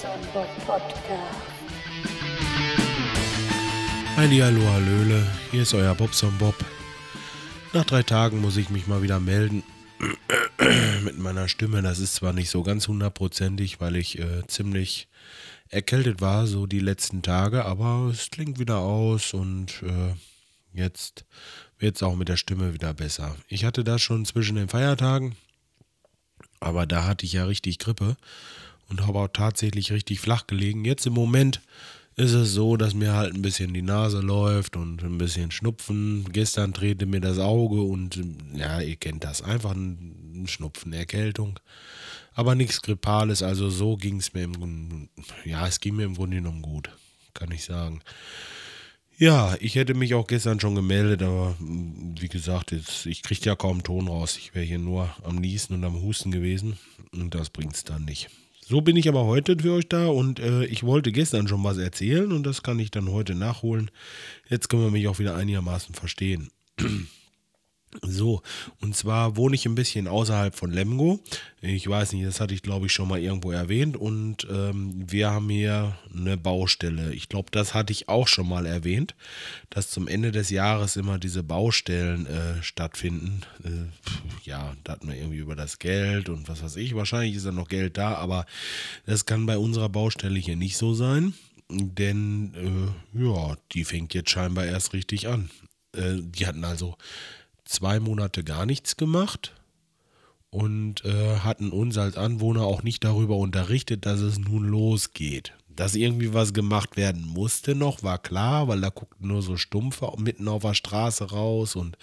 Bob 0.00 0.46
Podcast. 0.64 0.88
Heidi, 4.16 4.38
hallo, 4.38 4.62
hallöle, 4.62 5.26
hier 5.50 5.62
ist 5.62 5.74
euer 5.74 5.92
Bobson 5.96 6.32
Bob. 6.38 6.54
Nach 7.72 7.84
drei 7.84 8.04
Tagen 8.04 8.40
muss 8.40 8.56
ich 8.56 8.70
mich 8.70 8.86
mal 8.86 9.02
wieder 9.02 9.18
melden 9.18 9.64
mit 11.02 11.18
meiner 11.18 11.48
Stimme. 11.48 11.82
Das 11.82 11.98
ist 11.98 12.14
zwar 12.14 12.32
nicht 12.32 12.48
so 12.48 12.62
ganz 12.62 12.86
hundertprozentig, 12.86 13.80
weil 13.80 13.96
ich 13.96 14.20
äh, 14.20 14.46
ziemlich 14.46 15.08
erkältet 15.68 16.20
war, 16.20 16.46
so 16.46 16.66
die 16.66 16.78
letzten 16.78 17.22
Tage, 17.22 17.64
aber 17.64 18.08
es 18.12 18.30
klingt 18.30 18.60
wieder 18.60 18.78
aus 18.78 19.34
und 19.34 19.82
äh, 19.82 20.14
jetzt 20.72 21.24
wird 21.80 21.96
es 21.96 22.04
auch 22.04 22.14
mit 22.14 22.28
der 22.28 22.36
Stimme 22.36 22.72
wieder 22.72 22.94
besser. 22.94 23.34
Ich 23.48 23.64
hatte 23.64 23.82
das 23.82 24.00
schon 24.00 24.24
zwischen 24.24 24.54
den 24.54 24.68
Feiertagen, 24.68 25.34
aber 26.60 26.86
da 26.86 27.04
hatte 27.04 27.26
ich 27.26 27.32
ja 27.32 27.46
richtig 27.46 27.80
Grippe 27.80 28.16
und 28.88 29.06
habe 29.06 29.18
auch 29.18 29.28
tatsächlich 29.28 29.92
richtig 29.92 30.20
flach 30.20 30.46
gelegen. 30.46 30.84
Jetzt 30.84 31.06
im 31.06 31.14
Moment 31.14 31.60
ist 32.16 32.32
es 32.32 32.52
so, 32.52 32.76
dass 32.76 32.94
mir 32.94 33.14
halt 33.14 33.34
ein 33.34 33.42
bisschen 33.42 33.72
die 33.72 33.82
Nase 33.82 34.20
läuft 34.20 34.76
und 34.76 35.02
ein 35.02 35.18
bisschen 35.18 35.52
Schnupfen. 35.52 36.26
Gestern 36.32 36.72
drehte 36.72 37.06
mir 37.06 37.20
das 37.20 37.38
Auge 37.38 37.80
und 37.80 38.20
ja, 38.54 38.80
ihr 38.80 38.96
kennt 38.96 39.22
das. 39.22 39.40
Einfach 39.40 39.72
ein 39.72 40.46
Schnupfen, 40.48 40.92
Erkältung. 40.92 41.60
Aber 42.34 42.54
nichts 42.54 42.82
Grippales, 42.82 43.42
also 43.42 43.70
so 43.70 43.96
ging 43.96 44.18
es 44.18 44.32
mir 44.32 44.44
im 44.44 44.52
Grunde, 44.52 45.08
ja, 45.44 45.66
es 45.66 45.80
ging 45.80 45.96
mir 45.96 46.04
im 46.04 46.14
Grunde 46.14 46.36
genommen 46.36 46.62
gut, 46.62 46.90
kann 47.34 47.50
ich 47.50 47.64
sagen. 47.64 48.00
Ja, 49.16 49.56
ich 49.58 49.74
hätte 49.74 49.94
mich 49.94 50.14
auch 50.14 50.28
gestern 50.28 50.60
schon 50.60 50.76
gemeldet, 50.76 51.22
aber 51.22 51.56
wie 51.58 52.28
gesagt, 52.28 52.70
jetzt, 52.70 53.06
ich 53.06 53.22
kriege 53.22 53.40
ja 53.44 53.56
kaum 53.56 53.82
Ton 53.82 54.06
raus. 54.06 54.36
Ich 54.38 54.54
wäre 54.54 54.64
hier 54.64 54.78
nur 54.78 55.12
am 55.24 55.36
Niesen 55.36 55.74
und 55.74 55.84
am 55.84 56.00
Husten 56.00 56.30
gewesen 56.30 56.78
und 57.12 57.34
das 57.34 57.50
bringt 57.50 57.74
es 57.74 57.82
dann 57.82 58.04
nicht. 58.04 58.30
So 58.68 58.82
bin 58.82 58.96
ich 58.96 59.08
aber 59.08 59.24
heute 59.24 59.56
für 59.58 59.72
euch 59.72 59.88
da 59.88 60.08
und 60.08 60.40
äh, 60.40 60.66
ich 60.66 60.82
wollte 60.82 61.10
gestern 61.10 61.48
schon 61.48 61.64
was 61.64 61.78
erzählen 61.78 62.30
und 62.32 62.42
das 62.42 62.62
kann 62.62 62.78
ich 62.78 62.90
dann 62.90 63.10
heute 63.10 63.34
nachholen. 63.34 63.90
Jetzt 64.46 64.68
können 64.68 64.82
wir 64.82 64.90
mich 64.90 65.08
auch 65.08 65.18
wieder 65.18 65.36
einigermaßen 65.36 65.94
verstehen. 65.94 66.50
So, 68.02 68.42
und 68.80 68.94
zwar 68.94 69.36
wohne 69.36 69.54
ich 69.54 69.64
ein 69.64 69.74
bisschen 69.74 70.08
außerhalb 70.08 70.54
von 70.54 70.70
Lemgo. 70.70 71.20
Ich 71.62 71.88
weiß 71.88 72.12
nicht, 72.12 72.26
das 72.26 72.38
hatte 72.38 72.52
ich 72.52 72.62
glaube 72.62 72.86
ich 72.86 72.92
schon 72.92 73.08
mal 73.08 73.18
irgendwo 73.18 73.50
erwähnt. 73.50 73.96
Und 73.96 74.46
ähm, 74.50 74.92
wir 75.10 75.30
haben 75.30 75.48
hier 75.48 75.96
eine 76.14 76.36
Baustelle. 76.36 77.14
Ich 77.14 77.30
glaube, 77.30 77.48
das 77.50 77.72
hatte 77.72 77.92
ich 77.92 78.08
auch 78.08 78.28
schon 78.28 78.46
mal 78.46 78.66
erwähnt, 78.66 79.14
dass 79.70 79.90
zum 79.90 80.06
Ende 80.06 80.32
des 80.32 80.50
Jahres 80.50 80.96
immer 80.96 81.18
diese 81.18 81.42
Baustellen 81.42 82.26
äh, 82.26 82.62
stattfinden. 82.62 83.40
Äh, 83.64 84.46
ja, 84.46 84.76
da 84.84 84.92
hatten 84.92 85.08
wir 85.08 85.16
irgendwie 85.16 85.38
über 85.38 85.56
das 85.56 85.78
Geld 85.78 86.28
und 86.28 86.48
was 86.48 86.62
weiß 86.62 86.76
ich. 86.76 86.94
Wahrscheinlich 86.94 87.36
ist 87.36 87.46
da 87.46 87.52
noch 87.52 87.68
Geld 87.68 87.96
da, 87.96 88.14
aber 88.14 88.44
das 89.06 89.24
kann 89.24 89.46
bei 89.46 89.56
unserer 89.56 89.88
Baustelle 89.88 90.38
hier 90.38 90.56
nicht 90.56 90.76
so 90.76 90.92
sein. 90.92 91.32
Denn, 91.70 92.54
äh, 93.14 93.22
ja, 93.22 93.56
die 93.72 93.84
fängt 93.84 94.14
jetzt 94.14 94.30
scheinbar 94.30 94.66
erst 94.66 94.92
richtig 94.92 95.28
an. 95.28 95.50
Äh, 95.94 96.16
die 96.20 96.46
hatten 96.46 96.64
also 96.64 96.96
zwei 97.68 98.00
Monate 98.00 98.42
gar 98.44 98.66
nichts 98.66 98.96
gemacht 98.96 99.54
und 100.50 101.04
äh, 101.04 101.38
hatten 101.40 101.70
uns 101.70 101.98
als 101.98 102.16
Anwohner 102.16 102.62
auch 102.62 102.82
nicht 102.82 103.04
darüber 103.04 103.36
unterrichtet, 103.36 104.06
dass 104.06 104.20
es 104.20 104.38
nun 104.38 104.64
losgeht. 104.64 105.52
Dass 105.68 105.94
irgendwie 105.94 106.34
was 106.34 106.54
gemacht 106.54 106.96
werden 106.96 107.24
musste 107.24 107.74
noch, 107.74 108.02
war 108.02 108.18
klar, 108.18 108.66
weil 108.66 108.80
da 108.80 108.88
guckten 108.88 109.28
nur 109.28 109.42
so 109.42 109.56
Stumpfe 109.56 110.10
mitten 110.16 110.48
auf 110.48 110.62
der 110.62 110.74
Straße 110.74 111.30
raus 111.30 111.76
und 111.76 111.96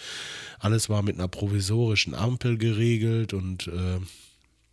alles 0.59 0.87
war 0.87 1.01
mit 1.01 1.15
einer 1.15 1.27
provisorischen 1.27 2.13
Ampel 2.13 2.57
geregelt 2.57 3.33
und 3.33 3.67
äh, 3.67 3.99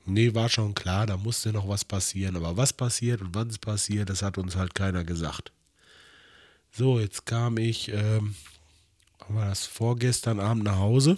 nee, 0.05 0.35
war 0.35 0.51
schon 0.51 0.75
klar, 0.75 1.07
da 1.07 1.17
musste 1.17 1.53
noch 1.53 1.67
was 1.67 1.85
passieren. 1.85 2.37
Aber 2.37 2.57
was 2.57 2.73
passiert 2.73 3.23
und 3.23 3.35
wann 3.35 3.49
es 3.49 3.59
passiert, 3.59 4.11
das 4.11 4.23
hat 4.23 4.39
uns 4.39 4.57
halt 4.57 4.75
keiner 4.75 5.05
gesagt. 5.05 5.53
So, 6.71 7.01
jetzt 7.01 7.27
kam 7.27 7.59
ich 7.59 7.89
ähm, 7.93 8.35
war 9.29 9.49
das 9.49 9.67
vorgestern 9.67 10.41
Abend 10.41 10.65
nach 10.65 10.79
Hause. 10.79 11.17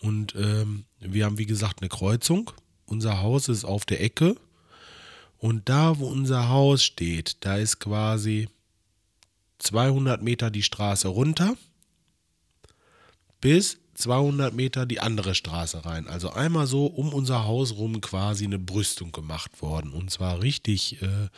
Und 0.00 0.34
ähm, 0.34 0.84
wir 0.98 1.26
haben, 1.26 1.38
wie 1.38 1.46
gesagt, 1.46 1.80
eine 1.80 1.88
Kreuzung. 1.88 2.50
Unser 2.86 3.20
Haus 3.20 3.48
ist 3.48 3.64
auf 3.64 3.84
der 3.84 4.02
Ecke. 4.02 4.36
Und 5.38 5.68
da, 5.68 5.98
wo 5.98 6.06
unser 6.06 6.48
Haus 6.48 6.82
steht, 6.82 7.44
da 7.44 7.56
ist 7.56 7.78
quasi 7.78 8.48
200 9.58 10.22
Meter 10.22 10.50
die 10.50 10.62
Straße 10.62 11.08
runter 11.08 11.56
bis 13.40 13.78
200 13.94 14.54
Meter 14.54 14.86
die 14.86 15.00
andere 15.00 15.34
Straße 15.34 15.84
rein. 15.84 16.08
Also 16.08 16.30
einmal 16.30 16.66
so 16.66 16.86
um 16.86 17.12
unser 17.12 17.44
Haus 17.44 17.76
rum 17.76 18.00
quasi 18.00 18.44
eine 18.44 18.58
Brüstung 18.58 19.12
gemacht 19.12 19.62
worden. 19.62 19.92
Und 19.92 20.10
zwar 20.10 20.42
richtig, 20.42 21.02
äh, 21.02 21.28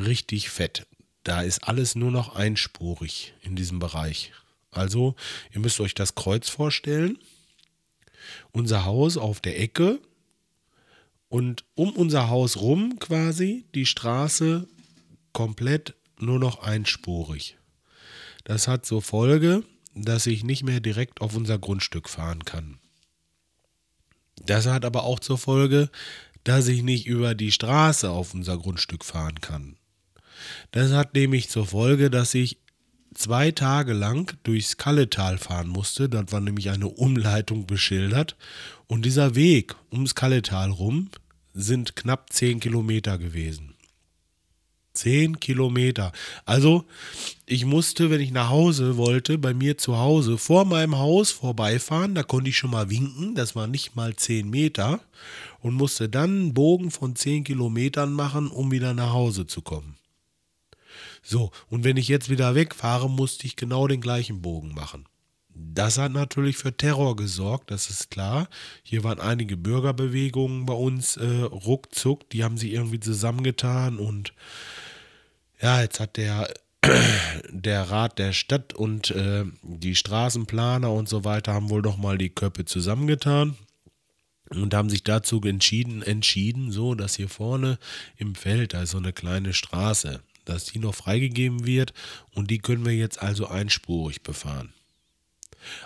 richtig 0.00 0.50
fett. 0.50 0.86
Da 1.26 1.42
ist 1.42 1.64
alles 1.66 1.96
nur 1.96 2.12
noch 2.12 2.36
einspurig 2.36 3.34
in 3.42 3.56
diesem 3.56 3.80
Bereich. 3.80 4.30
Also, 4.70 5.16
ihr 5.52 5.58
müsst 5.58 5.80
euch 5.80 5.92
das 5.92 6.14
Kreuz 6.14 6.48
vorstellen. 6.48 7.18
Unser 8.52 8.84
Haus 8.84 9.16
auf 9.16 9.40
der 9.40 9.58
Ecke 9.60 9.98
und 11.28 11.64
um 11.74 11.90
unser 11.94 12.28
Haus 12.28 12.58
rum 12.58 13.00
quasi 13.00 13.64
die 13.74 13.86
Straße 13.86 14.68
komplett 15.32 15.96
nur 16.20 16.38
noch 16.38 16.60
einspurig. 16.60 17.56
Das 18.44 18.68
hat 18.68 18.86
zur 18.86 19.02
Folge, 19.02 19.64
dass 19.96 20.28
ich 20.28 20.44
nicht 20.44 20.62
mehr 20.62 20.78
direkt 20.78 21.20
auf 21.20 21.34
unser 21.34 21.58
Grundstück 21.58 22.08
fahren 22.08 22.44
kann. 22.44 22.78
Das 24.44 24.66
hat 24.66 24.84
aber 24.84 25.02
auch 25.02 25.18
zur 25.18 25.38
Folge, 25.38 25.90
dass 26.44 26.68
ich 26.68 26.84
nicht 26.84 27.04
über 27.04 27.34
die 27.34 27.50
Straße 27.50 28.08
auf 28.08 28.32
unser 28.32 28.56
Grundstück 28.58 29.04
fahren 29.04 29.40
kann. 29.40 29.76
Das 30.72 30.92
hat 30.92 31.14
nämlich 31.14 31.48
zur 31.48 31.66
Folge, 31.66 32.10
dass 32.10 32.34
ich 32.34 32.58
zwei 33.16 33.50
Tage 33.50 33.92
lang 33.92 34.36
durchs 34.42 34.76
Kalletal 34.76 35.38
fahren 35.38 35.68
musste. 35.68 36.08
Dort 36.08 36.32
war 36.32 36.40
nämlich 36.40 36.70
eine 36.70 36.88
Umleitung 36.88 37.66
beschildert. 37.66 38.36
Und 38.86 39.04
dieser 39.04 39.34
Weg 39.34 39.74
ums 39.90 40.14
Kalletal 40.14 40.70
rum 40.70 41.10
sind 41.54 41.96
knapp 41.96 42.32
zehn 42.32 42.60
Kilometer 42.60 43.18
gewesen. 43.18 43.74
Zehn 44.92 45.40
Kilometer. 45.40 46.12
Also, 46.46 46.84
ich 47.44 47.66
musste, 47.66 48.10
wenn 48.10 48.20
ich 48.20 48.30
nach 48.30 48.48
Hause 48.48 48.96
wollte, 48.96 49.36
bei 49.36 49.52
mir 49.52 49.76
zu 49.76 49.98
Hause 49.98 50.38
vor 50.38 50.64
meinem 50.64 50.96
Haus 50.96 51.32
vorbeifahren. 51.32 52.14
Da 52.14 52.22
konnte 52.22 52.48
ich 52.48 52.56
schon 52.56 52.70
mal 52.70 52.88
winken. 52.88 53.34
Das 53.34 53.54
war 53.54 53.66
nicht 53.66 53.94
mal 53.94 54.16
zehn 54.16 54.48
Meter. 54.48 55.00
Und 55.60 55.74
musste 55.74 56.08
dann 56.08 56.30
einen 56.30 56.54
Bogen 56.54 56.90
von 56.90 57.14
zehn 57.14 57.44
Kilometern 57.44 58.12
machen, 58.12 58.48
um 58.48 58.70
wieder 58.70 58.94
nach 58.94 59.12
Hause 59.12 59.46
zu 59.46 59.60
kommen. 59.60 59.96
So, 61.28 61.50
und 61.68 61.82
wenn 61.82 61.96
ich 61.96 62.06
jetzt 62.06 62.30
wieder 62.30 62.54
wegfahre, 62.54 63.10
musste 63.10 63.48
ich 63.48 63.56
genau 63.56 63.88
den 63.88 64.00
gleichen 64.00 64.42
Bogen 64.42 64.72
machen. 64.74 65.06
Das 65.52 65.98
hat 65.98 66.12
natürlich 66.12 66.56
für 66.56 66.76
Terror 66.76 67.16
gesorgt, 67.16 67.72
das 67.72 67.90
ist 67.90 68.12
klar. 68.12 68.48
Hier 68.84 69.02
waren 69.02 69.18
einige 69.18 69.56
Bürgerbewegungen 69.56 70.66
bei 70.66 70.74
uns 70.74 71.16
äh, 71.16 71.26
ruckzuck, 71.26 72.30
die 72.30 72.44
haben 72.44 72.58
sich 72.58 72.72
irgendwie 72.72 73.00
zusammengetan 73.00 73.98
und 73.98 74.34
ja, 75.60 75.80
jetzt 75.80 75.98
hat 75.98 76.16
der, 76.16 76.52
der 77.50 77.90
Rat 77.90 78.20
der 78.20 78.32
Stadt 78.32 78.74
und 78.74 79.10
äh, 79.10 79.46
die 79.62 79.96
Straßenplaner 79.96 80.92
und 80.92 81.08
so 81.08 81.24
weiter 81.24 81.54
haben 81.54 81.70
wohl 81.70 81.82
doch 81.82 81.96
mal 81.96 82.18
die 82.18 82.30
Köpfe 82.30 82.66
zusammengetan 82.66 83.56
und 84.50 84.74
haben 84.74 84.90
sich 84.90 85.02
dazu 85.02 85.40
entschieden, 85.42 86.02
entschieden, 86.02 86.70
so 86.70 86.94
dass 86.94 87.16
hier 87.16 87.28
vorne 87.28 87.78
im 88.16 88.36
Feld, 88.36 88.74
da 88.74 88.82
ist 88.82 88.90
so 88.90 88.98
eine 88.98 89.12
kleine 89.12 89.54
Straße, 89.54 90.20
dass 90.46 90.64
die 90.64 90.78
noch 90.78 90.94
freigegeben 90.94 91.66
wird 91.66 91.92
und 92.32 92.50
die 92.50 92.58
können 92.58 92.84
wir 92.84 92.94
jetzt 92.94 93.22
also 93.22 93.46
einspurig 93.46 94.22
befahren. 94.22 94.72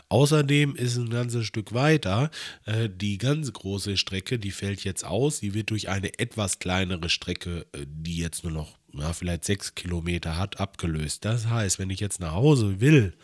Außerdem 0.08 0.76
ist 0.76 0.96
ein 0.96 1.10
ganzes 1.10 1.46
Stück 1.46 1.72
weiter 1.72 2.30
äh, 2.66 2.88
die 2.88 3.18
ganz 3.18 3.52
große 3.52 3.96
Strecke, 3.96 4.38
die 4.38 4.50
fällt 4.50 4.84
jetzt 4.84 5.04
aus. 5.04 5.40
Die 5.40 5.54
wird 5.54 5.70
durch 5.70 5.88
eine 5.88 6.18
etwas 6.18 6.58
kleinere 6.58 7.08
Strecke, 7.08 7.66
äh, 7.72 7.86
die 7.86 8.16
jetzt 8.16 8.44
nur 8.44 8.52
noch 8.52 8.78
ja, 8.92 9.12
vielleicht 9.12 9.44
sechs 9.44 9.74
Kilometer 9.74 10.36
hat, 10.36 10.60
abgelöst. 10.60 11.24
Das 11.24 11.46
heißt, 11.46 11.78
wenn 11.78 11.90
ich 11.90 12.00
jetzt 12.00 12.20
nach 12.20 12.32
Hause 12.32 12.80
will, 12.80 13.14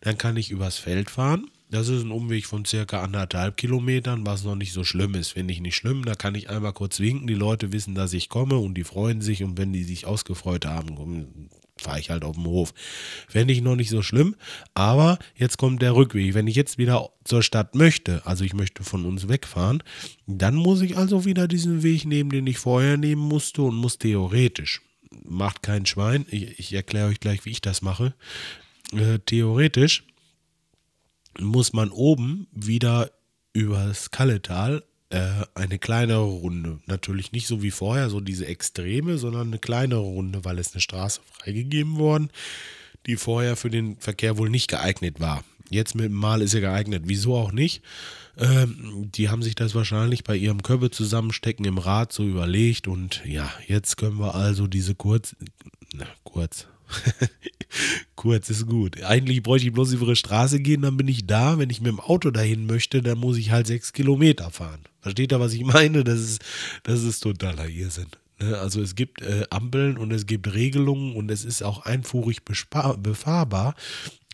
dann 0.00 0.18
kann 0.18 0.36
ich 0.36 0.50
übers 0.50 0.78
Feld 0.78 1.10
fahren. 1.10 1.50
Das 1.68 1.88
ist 1.88 2.02
ein 2.02 2.12
Umweg 2.12 2.46
von 2.46 2.64
circa 2.64 3.02
anderthalb 3.02 3.56
Kilometern, 3.56 4.24
was 4.24 4.44
noch 4.44 4.54
nicht 4.54 4.72
so 4.72 4.84
schlimm 4.84 5.14
ist. 5.14 5.32
Finde 5.32 5.52
ich 5.52 5.60
nicht 5.60 5.74
schlimm. 5.74 6.04
Da 6.04 6.14
kann 6.14 6.34
ich 6.34 6.48
einmal 6.48 6.72
kurz 6.72 7.00
winken. 7.00 7.26
Die 7.26 7.34
Leute 7.34 7.72
wissen, 7.72 7.94
dass 7.94 8.12
ich 8.12 8.28
komme 8.28 8.56
und 8.56 8.74
die 8.74 8.84
freuen 8.84 9.20
sich. 9.20 9.42
Und 9.42 9.58
wenn 9.58 9.72
die 9.72 9.82
sich 9.82 10.06
ausgefreut 10.06 10.64
haben, 10.64 11.48
fahre 11.76 11.98
ich 11.98 12.10
halt 12.10 12.24
auf 12.24 12.36
dem 12.36 12.46
Hof. 12.46 12.72
Fände 13.28 13.52
ich 13.52 13.62
noch 13.62 13.74
nicht 13.74 13.90
so 13.90 14.02
schlimm. 14.02 14.36
Aber 14.74 15.18
jetzt 15.34 15.58
kommt 15.58 15.82
der 15.82 15.96
Rückweg. 15.96 16.34
Wenn 16.34 16.46
ich 16.46 16.54
jetzt 16.54 16.78
wieder 16.78 17.10
zur 17.24 17.42
Stadt 17.42 17.74
möchte, 17.74 18.24
also 18.24 18.44
ich 18.44 18.54
möchte 18.54 18.84
von 18.84 19.04
uns 19.04 19.28
wegfahren, 19.28 19.82
dann 20.26 20.54
muss 20.54 20.82
ich 20.82 20.96
also 20.96 21.24
wieder 21.24 21.48
diesen 21.48 21.82
Weg 21.82 22.04
nehmen, 22.04 22.30
den 22.30 22.46
ich 22.46 22.58
vorher 22.58 22.96
nehmen 22.96 23.22
musste 23.22 23.62
und 23.62 23.74
muss 23.74 23.98
theoretisch 23.98 24.82
macht 25.24 25.62
kein 25.62 25.86
Schwein. 25.86 26.26
Ich, 26.30 26.58
ich 26.58 26.72
erkläre 26.72 27.08
euch 27.08 27.20
gleich, 27.20 27.44
wie 27.44 27.50
ich 27.50 27.60
das 27.60 27.82
mache. 27.82 28.14
Äh, 28.92 29.18
theoretisch 29.24 30.04
muss 31.40 31.72
man 31.72 31.90
oben 31.90 32.46
wieder 32.52 33.10
übers 33.52 34.10
Kalletal 34.10 34.82
äh, 35.10 35.44
eine 35.54 35.78
kleinere 35.78 36.24
Runde. 36.24 36.80
Natürlich 36.86 37.32
nicht 37.32 37.46
so 37.46 37.62
wie 37.62 37.70
vorher, 37.70 38.10
so 38.10 38.20
diese 38.20 38.46
Extreme, 38.46 39.18
sondern 39.18 39.48
eine 39.48 39.58
kleinere 39.58 40.00
Runde, 40.00 40.44
weil 40.44 40.58
es 40.58 40.72
eine 40.72 40.80
Straße 40.80 41.20
freigegeben 41.32 41.96
worden, 41.96 42.30
die 43.06 43.16
vorher 43.16 43.56
für 43.56 43.70
den 43.70 43.96
Verkehr 43.98 44.36
wohl 44.36 44.50
nicht 44.50 44.68
geeignet 44.68 45.20
war. 45.20 45.44
Jetzt 45.70 45.94
mit 45.94 46.06
dem 46.06 46.12
Mal 46.12 46.42
ist 46.42 46.54
er 46.54 46.60
geeignet. 46.60 47.04
Wieso 47.06 47.36
auch 47.36 47.52
nicht? 47.52 47.82
Ähm, 48.36 49.10
die 49.14 49.28
haben 49.30 49.42
sich 49.42 49.54
das 49.54 49.74
wahrscheinlich 49.74 50.22
bei 50.22 50.36
ihrem 50.36 50.62
Körper 50.62 50.90
zusammenstecken 50.90 51.64
im 51.64 51.78
Rad 51.78 52.12
so 52.12 52.24
überlegt 52.24 52.86
und 52.86 53.22
ja, 53.24 53.50
jetzt 53.66 53.96
können 53.96 54.18
wir 54.18 54.34
also 54.34 54.66
diese 54.66 54.94
kurz, 54.94 55.34
na, 55.94 56.06
kurz, 56.24 56.66
Kurz 58.16 58.50
ist 58.50 58.66
gut. 58.66 59.02
Eigentlich 59.02 59.42
bräuchte 59.42 59.68
ich 59.68 59.72
bloß 59.72 59.92
über 59.92 60.06
die 60.06 60.16
Straße 60.16 60.60
gehen, 60.60 60.82
dann 60.82 60.96
bin 60.96 61.08
ich 61.08 61.26
da. 61.26 61.58
Wenn 61.58 61.70
ich 61.70 61.80
mit 61.80 61.92
dem 61.92 62.00
Auto 62.00 62.30
dahin 62.30 62.66
möchte, 62.66 63.02
dann 63.02 63.18
muss 63.18 63.36
ich 63.36 63.50
halt 63.50 63.66
sechs 63.66 63.92
Kilometer 63.92 64.50
fahren. 64.50 64.80
Versteht 65.00 65.32
ihr, 65.32 65.40
was 65.40 65.52
ich 65.52 65.64
meine? 65.64 66.04
Das 66.04 66.20
ist, 66.20 66.44
das 66.82 67.02
ist 67.02 67.20
totaler 67.20 67.68
Irrsinn. 67.68 68.08
Ne? 68.40 68.58
Also 68.58 68.80
es 68.80 68.94
gibt 68.94 69.22
äh, 69.22 69.44
Ampeln 69.50 69.98
und 69.98 70.12
es 70.12 70.26
gibt 70.26 70.52
Regelungen 70.52 71.14
und 71.14 71.30
es 71.30 71.44
ist 71.44 71.62
auch 71.62 71.84
einfuhrig 71.84 72.44
befahrbar. 72.44 73.74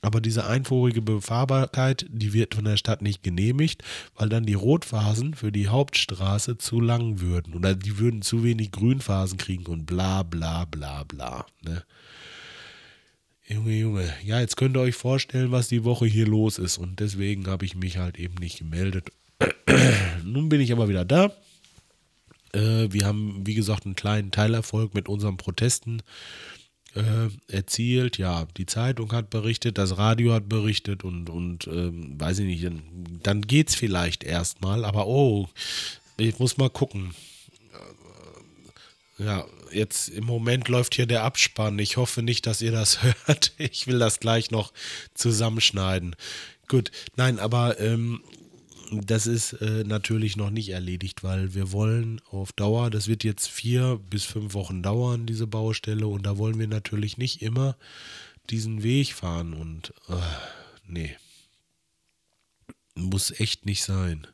Aber 0.05 0.21
diese 0.21 0.47
einfuhrige 0.47 1.01
Befahrbarkeit, 1.01 2.07
die 2.09 2.33
wird 2.33 2.57
von 2.57 2.65
der 2.65 2.77
Stadt 2.77 3.03
nicht 3.03 3.23
genehmigt, 3.23 3.85
weil 4.17 4.29
dann 4.29 4.45
die 4.45 4.55
Rotphasen 4.55 5.35
für 5.35 5.53
die 5.53 5.69
Hauptstraße 5.69 6.59
zu 6.59 6.81
lang 6.81 7.21
würden. 7.21 7.55
Oder 7.55 7.77
die 7.77 7.99
würden 7.99 8.21
zu 8.21 8.43
wenig 8.43 8.73
Grünphasen 8.73 9.39
kriegen 9.39 9.67
und 9.67 9.87
bla 9.87 10.25
bla 10.25 10.65
bla 10.65 11.05
bla. 11.05 11.47
Ne? 11.63 11.85
Junge, 13.49 13.73
Junge, 13.73 14.15
ja, 14.25 14.41
jetzt 14.41 14.57
könnt 14.57 14.77
ihr 14.77 14.81
euch 14.81 14.95
vorstellen, 14.95 15.51
was 15.51 15.69
die 15.69 15.85
Woche 15.85 16.07
hier 16.07 16.27
los 16.27 16.59
ist. 16.59 16.79
Und 16.79 17.01
deswegen 17.01 17.47
habe 17.49 17.65
ich 17.65 17.75
mich 17.75 17.99
halt 17.99 18.19
eben 18.19 18.35
nicht 18.37 18.59
gemeldet. 18.59 19.11
Nun 20.25 20.49
bin 20.49 20.61
ich 20.61 20.73
aber 20.73 20.89
wieder 20.89 21.05
da. 21.05 21.33
Äh, 22.53 22.93
wir 22.93 23.05
haben, 23.05 23.43
wie 23.45 23.55
gesagt, 23.55 23.85
einen 23.85 23.97
kleinen 23.97 24.31
Teilerfolg 24.31 24.95
mit 24.95 25.09
unseren 25.09 25.37
Protesten 25.37 26.03
äh, 26.95 27.29
erzielt. 27.49 28.19
Ja, 28.19 28.47
die 28.57 28.67
Zeitung 28.67 29.13
hat 29.13 29.31
berichtet, 29.31 29.77
das 29.77 29.99
Radio 29.99 30.33
hat 30.33 30.49
berichtet 30.49 31.03
und, 31.03 31.29
und 31.29 31.67
ähm, 31.67 32.21
weiß 32.21 32.41
ich 32.41 32.47
nicht, 32.47 32.65
dann, 32.65 32.83
dann 33.23 33.43
es 33.49 33.75
vielleicht 33.75 34.23
erstmal. 34.23 34.85
Aber 34.85 35.07
oh, 35.09 35.49
ich 36.17 36.39
muss 36.39 36.59
mal 36.59 36.71
gucken. 36.71 37.13
Ja, 39.25 39.47
jetzt 39.71 40.09
im 40.09 40.25
Moment 40.25 40.69
läuft 40.69 40.95
hier 40.95 41.07
der 41.07 41.23
Abspann. 41.23 41.79
Ich 41.79 41.97
hoffe 41.97 42.23
nicht, 42.23 42.47
dass 42.47 42.63
ihr 42.63 42.73
das 42.73 43.03
hört. 43.27 43.53
Ich 43.59 43.87
will 43.87 43.99
das 43.99 44.21
gleich 44.21 44.51
noch 44.51 44.73
zusammenschneiden. 45.15 46.17
Gut, 46.69 46.91
nein, 47.17 47.39
aber 47.39 47.79
ähm, 47.79 48.23
das 48.91 49.27
ist 49.27 49.55
äh, 49.55 49.85
natürlich 49.85 50.37
noch 50.37 50.51
nicht 50.51 50.71
erledigt, 50.71 51.23
weil 51.23 51.55
wir 51.55 51.73
wollen 51.73 52.21
auf 52.31 52.53
Dauer, 52.53 52.91
das 52.91 53.09
wird 53.09 53.25
jetzt 53.25 53.49
vier 53.49 54.01
bis 54.11 54.25
fünf 54.25 54.55
Wochen 54.55 54.83
dauern, 54.83 55.27
diese 55.27 55.47
Baustelle, 55.47 56.07
und 56.07 56.25
da 56.25 56.37
wollen 56.37 56.59
wir 56.59 56.69
natürlich 56.69 57.17
nicht 57.17 57.43
immer 57.43 57.77
diesen 58.51 58.83
Weg 58.83 59.15
fahren 59.15 59.55
und 59.55 59.95
äh, 60.09 60.15
nee, 60.87 61.17
muss 62.95 63.31
echt 63.31 63.67
nicht 63.67 63.83
sein. 63.83 64.27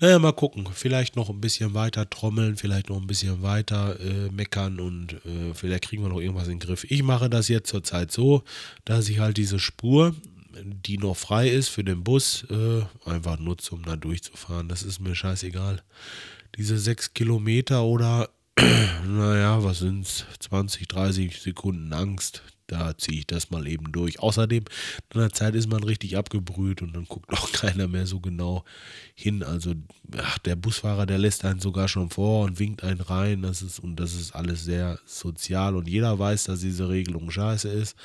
Naja, 0.00 0.18
mal 0.18 0.32
gucken. 0.32 0.68
Vielleicht 0.72 1.16
noch 1.16 1.30
ein 1.30 1.40
bisschen 1.40 1.72
weiter 1.74 2.08
trommeln, 2.08 2.56
vielleicht 2.56 2.90
noch 2.90 3.00
ein 3.00 3.06
bisschen 3.06 3.42
weiter 3.42 3.98
äh, 3.98 4.30
meckern 4.30 4.78
und 4.78 5.14
äh, 5.24 5.54
vielleicht 5.54 5.84
kriegen 5.84 6.02
wir 6.02 6.10
noch 6.10 6.20
irgendwas 6.20 6.48
in 6.48 6.58
den 6.58 6.66
Griff. 6.66 6.84
Ich 6.88 7.02
mache 7.02 7.30
das 7.30 7.48
jetzt 7.48 7.70
zurzeit 7.70 8.12
so, 8.12 8.42
dass 8.84 9.08
ich 9.08 9.20
halt 9.20 9.38
diese 9.38 9.58
Spur, 9.58 10.14
die 10.62 10.98
noch 10.98 11.16
frei 11.16 11.48
ist 11.48 11.68
für 11.68 11.84
den 11.84 12.04
Bus, 12.04 12.46
äh, 12.50 12.82
einfach 13.08 13.38
nutze, 13.38 13.74
um 13.74 13.84
da 13.84 13.96
durchzufahren. 13.96 14.68
Das 14.68 14.82
ist 14.82 15.00
mir 15.00 15.14
scheißegal. 15.14 15.82
Diese 16.56 16.78
sechs 16.78 17.14
Kilometer 17.14 17.84
oder, 17.84 18.28
naja, 18.58 19.62
was 19.62 19.80
sind's? 19.80 20.24
20, 20.40 20.88
30 20.88 21.40
Sekunden 21.40 21.92
Angst, 21.92 22.42
da 22.66 22.96
ziehe 22.96 23.18
ich 23.18 23.26
das 23.26 23.50
mal 23.50 23.66
eben 23.66 23.92
durch. 23.92 24.20
Außerdem, 24.20 24.64
in 25.12 25.20
der 25.20 25.32
Zeit 25.32 25.54
ist 25.54 25.68
man 25.68 25.82
richtig 25.82 26.16
abgebrüht 26.16 26.82
und 26.82 26.94
dann 26.94 27.04
guckt 27.04 27.32
auch 27.32 27.52
keiner 27.52 27.86
mehr 27.86 28.06
so 28.06 28.20
genau 28.20 28.64
hin. 29.14 29.42
Also, 29.42 29.74
ach, 30.16 30.38
der 30.38 30.56
Busfahrer, 30.56 31.06
der 31.06 31.18
lässt 31.18 31.44
einen 31.44 31.60
sogar 31.60 31.88
schon 31.88 32.10
vor 32.10 32.44
und 32.44 32.58
winkt 32.58 32.82
einen 32.82 33.00
rein. 33.00 33.42
Das 33.42 33.62
ist, 33.62 33.78
und 33.78 33.96
das 33.96 34.14
ist 34.14 34.34
alles 34.34 34.64
sehr 34.64 34.98
sozial 35.04 35.76
und 35.76 35.88
jeder 35.88 36.18
weiß, 36.18 36.44
dass 36.44 36.60
diese 36.60 36.88
Regelung 36.88 37.30
scheiße 37.30 37.68
ist. 37.68 37.96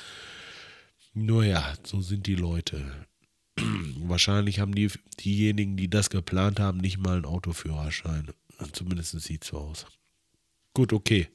Nur 1.14 1.44
ja, 1.44 1.74
so 1.82 2.00
sind 2.00 2.26
die 2.26 2.36
Leute. 2.36 3.06
Wahrscheinlich 4.04 4.60
haben 4.60 4.74
die, 4.74 4.90
diejenigen, 5.20 5.76
die 5.76 5.88
das 5.88 6.10
geplant 6.10 6.60
haben, 6.60 6.78
nicht 6.78 6.98
mal 6.98 7.16
einen 7.16 7.24
Autoführerschein. 7.24 8.30
Zumindest 8.72 9.18
sieht 9.20 9.42
es 9.42 9.48
so 9.48 9.58
aus. 9.58 9.86
Gut, 10.74 10.92
okay. 10.92 11.28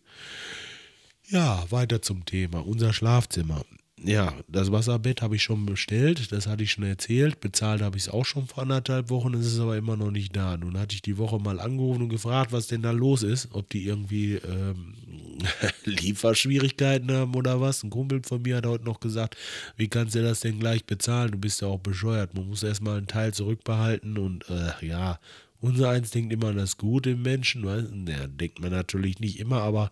Ja, 1.30 1.66
weiter 1.70 2.02
zum 2.02 2.26
Thema. 2.26 2.66
Unser 2.66 2.94
Schlafzimmer. 2.94 3.64
Ja, 4.04 4.34
das 4.48 4.72
Wasserbett 4.72 5.24
habe 5.24 5.36
ich 5.36 5.44
schon 5.44 5.66
bestellt, 5.66 6.32
das 6.32 6.46
hatte 6.46 6.62
ich 6.64 6.72
schon 6.72 6.84
erzählt. 6.84 7.40
Bezahlt 7.40 7.82
habe 7.82 7.98
ich 7.98 8.04
es 8.04 8.10
auch 8.10 8.26
schon 8.26 8.46
vor 8.46 8.64
anderthalb 8.64 9.10
Wochen, 9.10 9.34
es 9.34 9.48
ist 9.48 9.60
aber 9.60 9.76
immer 9.76 9.98
noch 9.98 10.12
nicht 10.12 10.36
da. 10.36 10.56
Nun 10.56 10.78
hatte 10.78 10.94
ich 10.94 11.02
die 11.02 11.18
Woche 11.18 11.40
mal 11.40 11.60
angerufen 11.60 12.04
und 12.04 12.10
gefragt, 12.10 12.52
was 12.52 12.68
denn 12.68 12.84
da 12.84 12.92
los 12.92 13.24
ist, 13.24 13.50
ob 13.54 13.70
die 13.72 13.86
irgendwie 13.86 14.36
ähm, 14.36 14.94
Lieferschwierigkeiten 15.86 17.12
haben 17.12 17.36
oder 17.36 17.60
was. 17.60 17.84
Ein 17.84 17.90
Kumpel 17.90 18.22
von 18.24 18.44
mir 18.44 18.58
hat 18.58 18.68
heute 18.68 18.86
noch 18.86 19.00
gesagt, 19.00 19.36
wie 19.78 19.88
kannst 19.88 20.14
du 20.14 20.22
das 20.22 20.42
denn 20.42 20.60
gleich 20.60 20.86
bezahlen? 20.86 21.32
Du 21.32 21.40
bist 21.40 21.62
ja 21.62 21.68
auch 21.68 21.80
bescheuert. 21.80 22.36
Man 22.36 22.48
muss 22.48 22.62
erstmal 22.62 22.98
einen 22.98 23.08
Teil 23.08 23.34
zurückbehalten 23.34 24.20
und 24.20 24.48
äh, 24.50 24.86
ja, 24.86 25.20
unser 25.60 25.90
eins 25.90 26.12
denkt 26.12 26.32
immer 26.32 26.48
an 26.48 26.58
das 26.58 26.78
Gute 26.78 27.12
im 27.12 27.22
Menschen, 27.22 27.66
weißt? 27.66 27.90
Ja, 28.08 28.28
denkt 28.28 28.60
man 28.60 28.72
natürlich 28.72 29.20
nicht 29.20 29.40
immer, 29.40 29.62
aber 29.62 29.92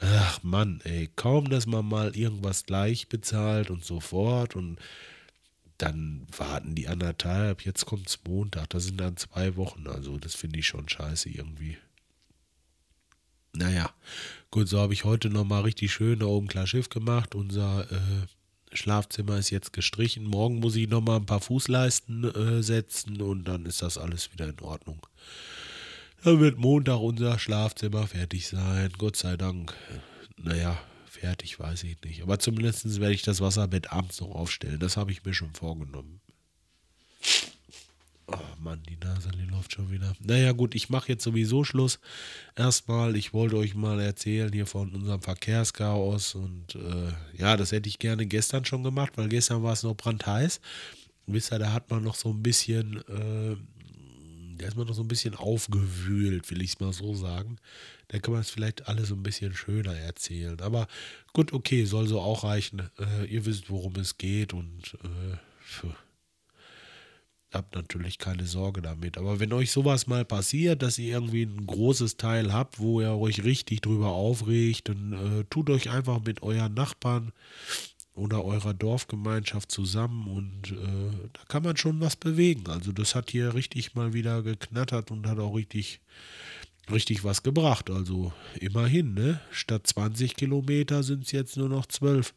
ach 0.00 0.42
Mann, 0.42 0.80
ey, 0.84 1.10
kaum, 1.14 1.50
dass 1.50 1.66
man 1.66 1.86
mal 1.86 2.16
irgendwas 2.16 2.64
gleich 2.64 3.08
bezahlt 3.08 3.70
und 3.70 3.84
so 3.84 4.00
fort 4.00 4.56
und 4.56 4.78
dann 5.78 6.26
warten 6.36 6.74
die 6.74 6.88
anderthalb, 6.88 7.64
jetzt 7.64 7.86
kommt 7.86 8.08
es 8.08 8.20
Montag, 8.26 8.70
das 8.70 8.84
sind 8.84 9.00
dann 9.00 9.16
zwei 9.16 9.56
Wochen, 9.56 9.86
also 9.88 10.16
das 10.18 10.34
finde 10.34 10.60
ich 10.60 10.66
schon 10.66 10.88
scheiße 10.88 11.28
irgendwie. 11.28 11.76
Naja, 13.54 13.90
gut, 14.50 14.68
so 14.68 14.78
habe 14.78 14.94
ich 14.94 15.04
heute 15.04 15.28
nochmal 15.28 15.62
richtig 15.62 15.92
schön 15.92 16.20
da 16.20 16.26
oben 16.26 16.46
klar 16.46 16.66
Schiff 16.66 16.88
gemacht, 16.88 17.34
unser 17.34 17.90
äh, 17.90 18.26
Schlafzimmer 18.72 19.38
ist 19.38 19.50
jetzt 19.50 19.72
gestrichen. 19.72 20.24
Morgen 20.24 20.60
muss 20.60 20.76
ich 20.76 20.88
nochmal 20.88 21.16
ein 21.16 21.26
paar 21.26 21.40
Fußleisten 21.40 22.24
äh, 22.24 22.62
setzen 22.62 23.20
und 23.20 23.44
dann 23.44 23.66
ist 23.66 23.82
das 23.82 23.98
alles 23.98 24.32
wieder 24.32 24.48
in 24.48 24.60
Ordnung. 24.60 25.06
Dann 26.24 26.40
wird 26.40 26.58
Montag 26.58 27.00
unser 27.00 27.38
Schlafzimmer 27.38 28.06
fertig 28.06 28.48
sein. 28.48 28.90
Gott 28.96 29.16
sei 29.16 29.36
Dank. 29.36 29.74
Naja, 30.36 30.78
fertig 31.04 31.60
weiß 31.60 31.84
ich 31.84 32.00
nicht. 32.02 32.22
Aber 32.22 32.38
zumindest 32.38 33.00
werde 33.00 33.14
ich 33.14 33.22
das 33.22 33.40
Wasserbett 33.40 33.92
abends 33.92 34.20
noch 34.20 34.30
aufstellen. 34.30 34.78
Das 34.78 34.96
habe 34.96 35.12
ich 35.12 35.24
mir 35.24 35.34
schon 35.34 35.52
vorgenommen. 35.52 36.21
Mann, 38.62 38.82
die 38.88 38.96
Nase, 38.96 39.30
die 39.30 39.50
läuft 39.50 39.72
schon 39.72 39.90
wieder. 39.90 40.12
Naja, 40.20 40.52
gut, 40.52 40.74
ich 40.74 40.88
mache 40.88 41.08
jetzt 41.08 41.24
sowieso 41.24 41.64
Schluss. 41.64 41.98
Erstmal, 42.56 43.16
ich 43.16 43.32
wollte 43.32 43.56
euch 43.56 43.74
mal 43.74 44.00
erzählen 44.00 44.52
hier 44.52 44.66
von 44.66 44.94
unserem 44.94 45.20
Verkehrschaos. 45.20 46.34
Und 46.34 46.76
äh, 46.76 47.12
ja, 47.40 47.56
das 47.56 47.72
hätte 47.72 47.88
ich 47.88 47.98
gerne 47.98 48.26
gestern 48.26 48.64
schon 48.64 48.82
gemacht, 48.82 49.12
weil 49.16 49.28
gestern 49.28 49.62
war 49.62 49.72
es 49.72 49.82
noch 49.82 49.96
brandheiß. 49.96 50.60
Wisst 51.26 51.52
ihr, 51.52 51.58
da 51.58 51.72
hat 51.72 51.90
man 51.90 52.04
noch 52.04 52.14
so 52.14 52.30
ein 52.30 52.42
bisschen, 52.42 52.98
äh, 53.08 53.56
da 54.58 54.66
ist 54.66 54.76
man 54.76 54.86
noch 54.86 54.94
so 54.94 55.02
ein 55.02 55.08
bisschen 55.08 55.34
aufgewühlt, 55.34 56.50
will 56.50 56.62
ich 56.62 56.74
es 56.74 56.80
mal 56.80 56.92
so 56.92 57.14
sagen. 57.14 57.58
Da 58.08 58.18
kann 58.18 58.32
man 58.32 58.42
es 58.42 58.50
vielleicht 58.50 58.88
alles 58.88 59.08
so 59.08 59.14
ein 59.14 59.22
bisschen 59.22 59.54
schöner 59.54 59.96
erzählen. 59.96 60.60
Aber 60.60 60.86
gut, 61.32 61.52
okay, 61.52 61.84
soll 61.84 62.06
so 62.06 62.20
auch 62.20 62.44
reichen. 62.44 62.90
Äh, 62.98 63.26
ihr 63.26 63.44
wisst, 63.44 63.70
worum 63.70 63.96
es 63.96 64.18
geht 64.18 64.52
und 64.52 64.96
äh, 65.02 65.36
habt 67.54 67.74
natürlich 67.74 68.18
keine 68.18 68.46
Sorge 68.46 68.82
damit. 68.82 69.18
Aber 69.18 69.40
wenn 69.40 69.52
euch 69.52 69.70
sowas 69.70 70.06
mal 70.06 70.24
passiert, 70.24 70.82
dass 70.82 70.98
ihr 70.98 71.14
irgendwie 71.14 71.42
ein 71.42 71.66
großes 71.66 72.16
Teil 72.16 72.52
habt, 72.52 72.78
wo 72.78 73.00
ihr 73.00 73.12
euch 73.12 73.44
richtig 73.44 73.80
drüber 73.80 74.08
aufregt, 74.08 74.88
dann 74.88 75.12
äh, 75.12 75.44
tut 75.50 75.70
euch 75.70 75.90
einfach 75.90 76.20
mit 76.24 76.42
euren 76.42 76.74
Nachbarn 76.74 77.32
oder 78.14 78.44
eurer 78.44 78.74
Dorfgemeinschaft 78.74 79.70
zusammen 79.70 80.28
und 80.28 80.72
äh, 80.72 81.28
da 81.32 81.40
kann 81.48 81.62
man 81.62 81.76
schon 81.76 82.00
was 82.00 82.16
bewegen. 82.16 82.68
Also 82.68 82.92
das 82.92 83.14
hat 83.14 83.30
hier 83.30 83.54
richtig 83.54 83.94
mal 83.94 84.12
wieder 84.12 84.42
geknattert 84.42 85.10
und 85.10 85.26
hat 85.26 85.38
auch 85.38 85.54
richtig, 85.54 86.00
richtig 86.90 87.24
was 87.24 87.42
gebracht. 87.42 87.90
Also 87.90 88.32
immerhin, 88.60 89.14
ne? 89.14 89.40
Statt 89.50 89.86
20 89.86 90.36
Kilometer 90.36 91.02
sind 91.02 91.24
es 91.24 91.32
jetzt 91.32 91.56
nur 91.56 91.68
noch 91.68 91.86
12. 91.86 92.34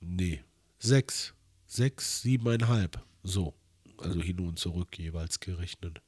Nee, 0.00 0.40
6. 0.78 1.34
6, 1.68 2.22
7,5. 2.24 2.90
So, 3.26 3.54
also 3.98 4.22
hin 4.22 4.40
und 4.40 4.58
zurück 4.58 4.98
jeweils 4.98 5.40
gerechnet. 5.40 6.00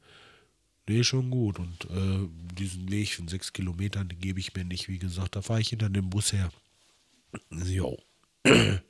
Nee, 0.88 1.04
schon 1.04 1.30
gut. 1.30 1.58
Und 1.58 1.84
äh, 1.90 2.28
diesen 2.54 2.90
Weg 2.90 3.14
von 3.14 3.28
sechs 3.28 3.52
Kilometern, 3.52 4.08
den 4.08 4.20
gebe 4.20 4.40
ich 4.40 4.54
mir 4.54 4.64
nicht. 4.64 4.88
Wie 4.88 4.98
gesagt, 4.98 5.37
da 5.37 5.42
fahre 5.42 5.60
ich 5.60 5.68
hinter 5.68 5.90
dem 5.90 6.08
Bus 6.08 6.32
her. 6.32 6.50
Jo. 7.50 7.98
Wollen 8.44 8.80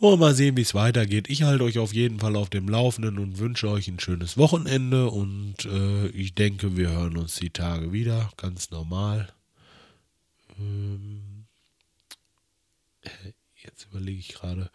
wir 0.00 0.16
mal 0.16 0.34
sehen, 0.34 0.56
wie 0.56 0.62
es 0.62 0.74
weitergeht. 0.74 1.30
Ich 1.30 1.44
halte 1.44 1.64
euch 1.64 1.78
auf 1.78 1.94
jeden 1.94 2.18
Fall 2.18 2.34
auf 2.34 2.50
dem 2.50 2.68
Laufenden 2.68 3.18
und 3.18 3.38
wünsche 3.38 3.68
euch 3.68 3.86
ein 3.88 4.00
schönes 4.00 4.36
Wochenende. 4.36 5.08
Und 5.08 5.66
äh, 5.66 6.08
ich 6.08 6.34
denke, 6.34 6.76
wir 6.76 6.90
hören 6.90 7.16
uns 7.16 7.36
die 7.36 7.50
Tage 7.50 7.92
wieder. 7.92 8.30
Ganz 8.36 8.70
normal. 8.70 9.32
Ähm, 10.58 11.44
jetzt 13.62 13.86
überlege 13.90 14.18
ich 14.18 14.28
gerade, 14.28 14.70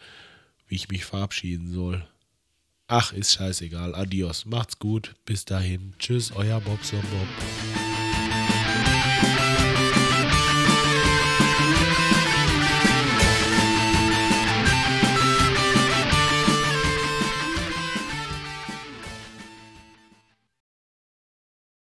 wie 0.68 0.76
ich 0.76 0.88
mich 0.88 1.04
verabschieden 1.04 1.72
soll. 1.74 2.08
Ach, 2.92 3.14
ist 3.14 3.34
scheißegal. 3.34 3.94
Adios. 3.94 4.46
Macht's 4.46 4.80
gut. 4.80 5.14
Bis 5.24 5.46
dahin. 5.46 5.94
Tschüss, 6.00 6.32
euer 6.36 6.60
Bobson 6.60 7.00
Bob. 7.02 7.89